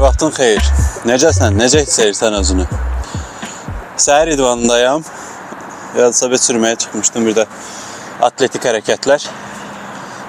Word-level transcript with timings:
Hər 0.00 0.06
vaxtın 0.06 0.30
xeyir. 0.32 0.68
Necəsən? 1.04 1.58
Necə 1.60 1.82
hiss 1.84 1.98
edirsən 2.00 2.32
özünü? 2.38 2.64
Səhər 4.00 4.30
idmanındayam. 4.32 5.02
Velosiped 5.92 6.40
sürməyə 6.40 6.78
çıxmışdım 6.80 7.28
bir 7.28 7.36
də 7.36 7.44
atletik 8.24 8.64
hərəkətlər. 8.64 9.26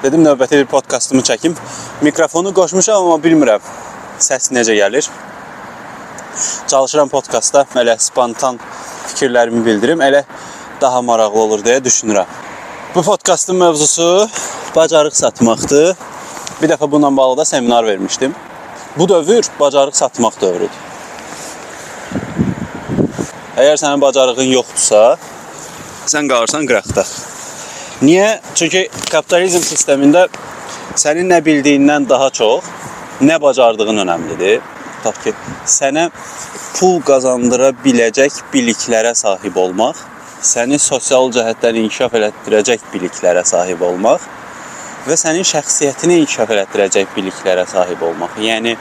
Dedim 0.04 0.26
növbəti 0.28 0.60
bir 0.60 0.68
podkastımı 0.74 1.24
çəkim. 1.30 1.56
Mikrofonu 2.04 2.52
qoşmuşam 2.60 3.00
amma 3.00 3.16
bilmirəm 3.24 3.64
səs 4.20 4.52
necə 4.52 4.76
gəlir. 4.76 5.08
Çalışıram 6.68 7.16
podkastda 7.16 7.64
elə 7.86 7.96
spontan 8.10 8.60
fikirlərimi 9.08 9.64
bildirim, 9.72 10.04
elə 10.04 10.26
daha 10.84 11.00
maraqlı 11.14 11.48
olur 11.48 11.68
deyə 11.72 11.80
düşünürəm. 11.88 12.28
Bu 12.96 13.08
podkastın 13.08 13.64
mövzusu 13.64 14.28
bacarıq 14.76 15.16
satmaqdır. 15.24 15.96
Bir 16.62 16.76
dəfə 16.76 16.92
bununla 16.92 17.18
bağlı 17.18 17.38
da 17.38 17.46
seminar 17.56 17.86
vermişdim. 17.86 18.36
Bu 18.98 19.10
dövr 19.10 19.44
bacarıq 19.60 19.96
satmaq 19.96 20.34
dövrüdür. 20.42 20.80
Əgər 23.56 23.78
sənin 23.80 24.02
bacarığın 24.04 24.50
yoxdursa, 24.52 25.16
sən 26.12 26.28
qalırsan 26.28 26.68
qıraqda. 26.68 27.06
Niyə? 28.04 28.28
Çünki 28.56 28.82
kapitalizm 29.12 29.64
sistemində 29.64 30.26
sənin 31.00 31.32
nə 31.32 31.40
bildiyindən 31.46 32.10
daha 32.10 32.30
çox 32.30 32.68
nə 33.22 33.40
bacardığın 33.42 34.04
önəmlidir. 34.04 34.60
Tutaq 34.98 35.24
ki, 35.24 35.36
sənə 35.78 36.10
pul 36.76 37.00
qazandıra 37.08 37.72
biləcək 37.86 38.44
biliklərə 38.52 39.16
sahib 39.16 39.56
olmaq, 39.56 40.04
səni 40.44 40.80
sosial 40.80 41.32
cəhətdən 41.32 41.80
inkişaf 41.86 42.20
elətdirəcək 42.20 42.88
biliklərə 42.92 43.48
sahib 43.48 43.88
olmaq 43.88 44.28
və 45.08 45.18
sənin 45.18 45.46
şəxsiyyətini 45.48 46.20
inkişaf 46.22 46.52
elətdirəcək 46.54 47.14
biliklərə 47.16 47.66
sahib 47.70 48.02
olmaq. 48.06 48.36
Yəni 48.42 48.76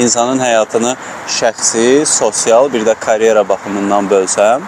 insanın 0.00 0.40
həyatını 0.40 0.94
şəxsi, 1.38 2.06
sosial, 2.08 2.70
bir 2.72 2.86
də 2.88 2.94
karyera 3.00 3.44
baxımından 3.48 4.08
bölsəm, 4.12 4.64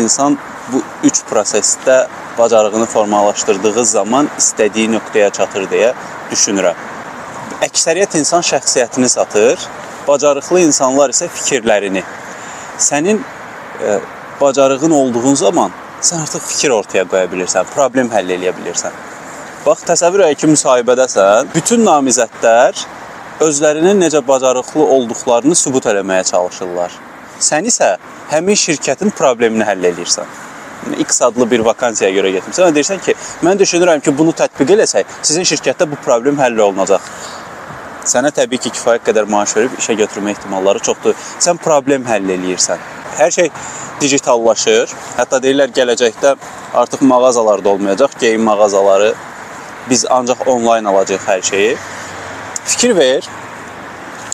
insan 0.00 0.38
bu 0.72 0.82
üç 1.04 1.20
prosesdə 1.30 2.06
bacarığını 2.38 2.86
formalaşdırdığı 2.86 3.84
zaman 3.84 4.30
istədiyi 4.38 4.94
nöqtəyə 4.94 5.30
çatır 5.36 5.68
deyə 5.72 5.92
düşünürəm. 6.30 6.88
Əksəriyyət 7.66 8.16
insan 8.22 8.46
şəxsiyyətini 8.52 9.08
satır, 9.12 9.68
bacarıqlı 10.08 10.64
insanlar 10.64 11.12
isə 11.12 11.28
fikirlərini. 11.28 12.04
Sənin 12.78 13.20
e, 13.20 13.98
bacarığın 14.40 14.90
olduğun 14.90 15.34
zaman 15.34 15.72
sən 16.00 16.24
artıq 16.24 16.48
fikir 16.48 16.70
ortaya 16.80 17.04
qoya 17.04 17.28
bilirsən, 17.28 17.68
problem 17.74 18.08
həll 18.14 18.38
edə 18.38 18.56
bilirsən. 18.56 19.09
Bax, 19.60 19.82
təsəvvür 19.84 20.22
et 20.24 20.38
ki, 20.40 20.48
müsahibədəsən, 20.48 21.50
bütün 21.52 21.82
namizədlər 21.84 22.78
özlərinin 23.44 23.98
necə 24.00 24.22
bacarıqlı 24.24 24.86
olduqlarını 24.94 25.56
sübut 25.58 25.84
eləməyə 25.90 26.22
çalışırlar. 26.30 26.94
Sən 27.44 27.68
isə 27.68 27.90
həmin 28.30 28.56
şirkətin 28.56 29.12
problemini 29.18 29.66
həll 29.68 29.84
edirsən. 29.90 30.32
X 31.04 31.20
adlı 31.28 31.44
bir 31.50 31.66
vakansiyaya 31.66 32.16
görə 32.16 32.32
getmisən 32.38 32.70
və 32.70 32.72
deyirsən 32.78 33.04
ki, 33.04 33.14
mən 33.44 33.60
düşünürəm 33.60 34.00
ki, 34.00 34.16
bunu 34.16 34.32
tətbiq 34.40 34.72
eləsək, 34.78 35.12
sizin 35.20 35.44
şirkətdə 35.52 35.90
bu 35.90 36.00
problem 36.08 36.40
həll 36.40 36.56
olunacaq. 36.70 37.12
Sənə 38.08 38.32
təbii 38.32 38.64
ki, 38.64 38.72
kifayət 38.78 39.10
qədər 39.10 39.28
maaş 39.28 39.58
verib 39.58 39.76
işə 39.76 39.98
götürmə 40.00 40.32
ehtimalları 40.38 40.80
çoxdur. 40.88 41.18
Sən 41.36 41.60
problem 41.60 42.08
həll 42.08 42.32
eləyirsən. 42.32 42.80
Hər 43.20 43.36
şey 43.36 43.52
digitallaşır. 44.00 44.96
Hətta 45.18 45.42
deyirlər 45.44 45.76
gələcəkdə 45.76 46.38
artıq 46.80 47.04
mağazalarda 47.04 47.76
olmayacaq, 47.76 48.16
geyim 48.24 48.48
mağazaları 48.48 49.12
biz 49.88 50.04
ancaq 50.10 50.46
onlayn 50.46 50.84
alacağıq 50.84 51.26
hər 51.26 51.42
şeyi. 51.42 51.76
Fikir 52.64 52.96
ver, 52.96 53.28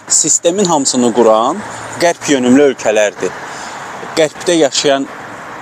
sistemin 0.08 0.64
hamısını 0.64 1.12
quran 1.14 1.60
qərb 2.00 2.30
yönümlü 2.32 2.62
ölkələrdir. 2.72 3.30
Qərbdə 4.16 4.52
yaşayan 4.52 5.06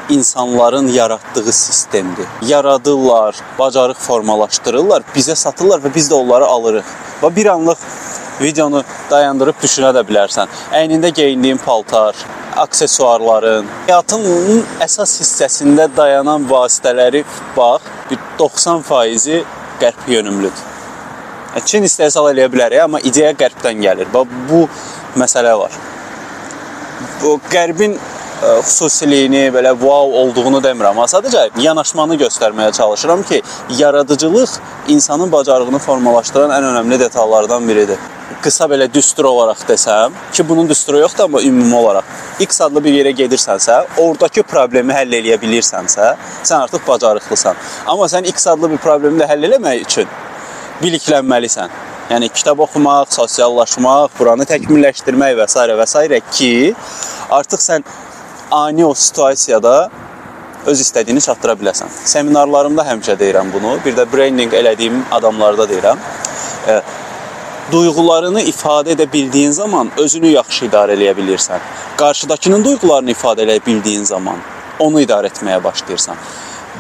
insanların 0.08 0.88
yaratdığı 0.88 1.52
sistemdir. 1.52 2.26
Yaradırlar, 2.46 3.36
bacarıq 3.58 3.98
formalaşdırırlar, 3.98 5.02
bizə 5.16 5.36
satırlar 5.36 5.80
və 5.80 5.94
biz 5.94 6.10
də 6.10 6.14
onları 6.14 6.46
alırıq. 6.46 6.84
Və 7.22 7.36
bir 7.36 7.46
anlıq 7.46 7.88
videonu 8.40 8.82
dayandırıb 9.10 9.60
düşünə 9.62 9.94
də 9.96 10.04
bilərsən. 10.08 10.50
Əynində 10.72 11.08
geyindiyin 11.14 11.58
paltar, 11.64 12.14
aksesuarların, 12.56 13.66
həyatının 13.86 14.64
əsas 14.84 15.18
hissəsində 15.22 15.88
dayanan 15.96 16.48
vasitələri 16.50 17.24
bax, 17.56 17.82
bir 18.10 18.18
90%-i 18.38 19.44
qərb 19.84 20.08
yönümlüdür. 20.16 20.70
Çin 21.64 21.86
istehsal 21.86 22.32
eləyə 22.32 22.48
bilər, 22.50 22.74
amma 22.82 22.98
ideya 23.06 23.30
qərbdən 23.38 23.82
gəlir. 23.84 24.10
Bax 24.14 24.32
bu 24.48 24.64
məsələ 25.20 25.54
var. 25.60 25.76
Bu 27.20 27.36
qərbin 27.52 27.94
xüsusiliyini, 28.64 29.44
belə 29.54 29.72
wow 29.80 30.18
olduğunu 30.20 30.60
demirəm. 30.64 30.98
Sadəcə 31.10 31.46
yanaşmanı 31.60 32.16
göstərməyə 32.24 32.72
çalışıram 32.72 33.22
ki, 33.22 33.42
yaradıcılıq 33.78 34.58
insanın 34.88 35.32
bacarığını 35.32 35.78
formalaşdıran 35.78 36.50
ən 36.50 36.68
önəmli 36.72 37.00
detallardan 37.00 37.68
biridir. 37.68 37.98
Qısa 38.42 38.64
belə 38.68 38.88
düstur 38.94 39.24
olaraq 39.24 39.64
desəm 39.68 40.12
ki, 40.32 40.48
bunun 40.48 40.68
düsturu 40.68 40.98
yoxdur, 40.98 41.24
amma 41.24 41.42
ümumi 41.42 41.76
olaraq 41.76 42.04
X 42.40 42.60
adlı 42.60 42.84
bir 42.84 42.92
yerə 42.98 43.12
gedirsənsə, 43.16 43.84
oradakı 43.98 44.42
problemi 44.42 44.92
həll 44.92 45.16
eləyə 45.20 45.38
bilirsənsə, 45.40 46.14
sən 46.42 46.66
artıq 46.66 46.86
bacarıqlısan. 46.88 47.56
Amma 47.86 48.08
sən 48.10 48.28
X 48.28 48.46
adlı 48.52 48.70
bir 48.70 48.82
problemi 48.84 49.22
də 49.22 49.28
həll 49.30 49.48
eləmək 49.48 49.84
üçün 49.86 50.08
biliklənməlisən. 50.82 51.68
Yəni 52.10 52.28
kitab 52.28 52.58
oxumaq, 52.60 53.12
sosiallaşmaq, 53.16 54.10
buranı 54.18 54.44
təkmilləşdirmək 54.48 55.38
və 55.38 55.46
s. 55.48 55.68
və 55.78 55.86
s. 55.86 56.20
ki, 56.32 56.74
artıq 57.30 57.62
sən 57.64 57.86
ani 58.54 58.86
o 58.86 58.94
situasiyada 58.94 59.90
öz 60.66 60.80
istədiyini 60.80 61.20
çatdıra 61.20 61.56
biləsən. 61.58 61.90
Seminarlarımda 62.04 62.84
həmişə 62.86 63.18
deyirəm 63.18 63.50
bunu. 63.52 63.74
Bir 63.84 63.96
də 63.98 64.06
branding 64.12 64.54
elədiyim 64.54 65.02
adamlarda 65.12 65.66
deyirəm. 65.72 65.98
E, 66.68 66.78
duyğularını 67.72 68.46
ifadə 68.52 68.94
edə 68.94 69.10
bildiyin 69.12 69.52
zaman 69.52 69.90
özünü 69.98 70.32
yaxşı 70.36 70.70
idarə 70.70 70.96
edə 70.96 71.16
bilirsən. 71.18 71.66
Qarşıdakının 71.98 72.64
duyğularını 72.64 73.12
ifadə 73.16 73.44
edə 73.48 73.58
bildiyin 73.66 74.04
zaman 74.04 74.40
onu 74.78 75.02
idarə 75.02 75.32
etməyə 75.34 75.62
başlayırsan. 75.64 76.16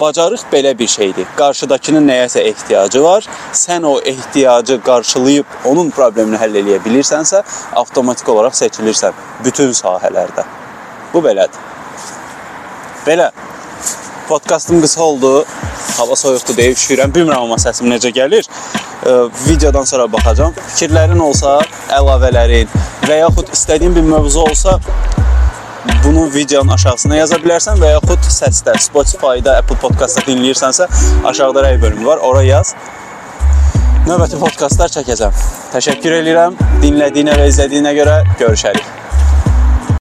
Bacarıq 0.00 0.46
belə 0.52 0.78
bir 0.78 0.88
şeydir. 0.88 1.26
Qarşıdakının 1.36 2.08
nəyəsə 2.08 2.40
ehtiyacı 2.40 3.02
var. 3.02 3.28
Sən 3.52 3.86
o 3.86 4.00
ehtiyacı 4.00 4.80
qarşılayıb 4.82 5.70
onun 5.70 5.90
problemini 5.90 6.40
həll 6.40 6.62
edə 6.62 6.82
bilirsənsə, 6.86 7.44
avtomatik 7.82 8.28
olaraq 8.28 8.58
seçilirsən 8.62 9.24
bütün 9.44 9.70
sahələrdə. 9.84 10.63
Bu 11.14 11.22
belədir. 11.24 11.60
Belə. 13.06 13.30
Podkastım 14.28 14.80
qısa 14.82 15.02
oldu. 15.02 15.44
Hava 15.96 16.16
soyuqdur 16.16 16.56
deyə 16.58 16.74
üşüyürəm. 16.74 17.12
Bilmirəm 17.14 17.46
amma 17.46 17.58
səsim 17.60 17.90
necə 17.92 18.10
gəlir. 18.14 18.48
E, 19.06 19.12
videodan 19.48 19.84
sonra 19.88 20.08
baxacağam. 20.12 20.56
Fikirlərin 20.68 21.20
olsa, 21.22 21.58
əlavələrin 21.98 22.72
və 23.08 23.20
yaxud 23.20 23.52
istədiyin 23.54 23.94
bir 23.96 24.08
mövzu 24.08 24.40
olsa 24.40 24.78
bunu 26.04 26.24
videonun 26.34 26.72
aşağısına 26.74 27.16
yaza 27.16 27.36
bilərsən 27.44 27.80
və 27.80 27.92
yaxud 27.94 28.28
səsdə 28.38 28.78
Spotify-da, 28.80 29.58
Apple 29.60 29.76
Podcast-da 29.82 30.24
dinləyirsənsə, 30.28 30.88
aşağıda 31.24 31.64
rəy 31.68 31.80
bölümü 31.82 32.06
var, 32.06 32.24
ora 32.24 32.42
yaz. 32.42 32.74
Növbəti 34.08 34.40
podkastlar 34.40 34.92
çəkəcəm. 34.98 35.38
Təşəkkür 35.76 36.18
edirəm 36.20 36.60
dinlədiyinə 36.82 37.38
və 37.40 37.48
izlədiyinə 37.52 37.96
görə. 38.00 38.20
Görüşərik. 38.40 39.03